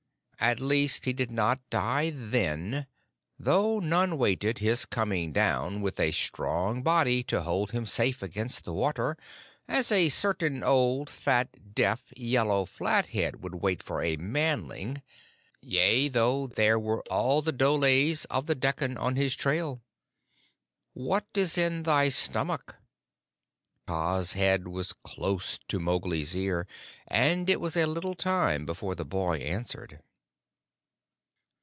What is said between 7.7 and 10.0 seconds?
him safe against the water, as